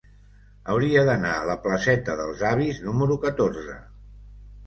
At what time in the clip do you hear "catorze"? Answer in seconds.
3.29-3.77